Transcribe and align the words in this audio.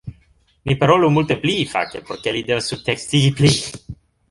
Ni 0.69 0.75
parolu 0.83 1.09
multe 1.17 1.37
pli 1.43 1.55
fakte 1.75 2.03
por 2.09 2.19
ke 2.23 2.35
li 2.39 2.43
devas 2.49 2.73
subtekstigi 2.73 3.33
pli 3.41 3.55